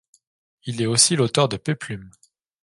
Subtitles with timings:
[0.65, 2.09] Il est aussi l'auteur de péplums.